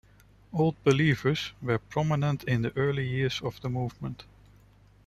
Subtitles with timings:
[0.51, 4.23] Old Believers were prominent in the early years of the movement.